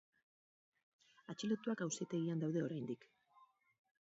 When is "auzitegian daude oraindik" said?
1.87-3.07